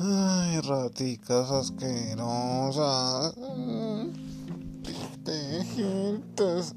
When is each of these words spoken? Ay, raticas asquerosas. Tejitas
Ay, 0.00 0.60
raticas 0.60 1.50
asquerosas. 1.50 3.34
Tejitas 5.24 6.74